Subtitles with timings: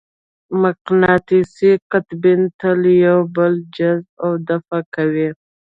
[0.61, 5.29] مقناطیسي قطبین تل یو بل جذب او دفع کوي.